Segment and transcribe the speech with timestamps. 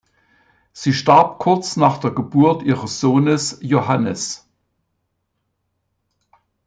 [0.73, 4.47] Sie starb kurz nach der Geburt ihres Sohnes Johannes.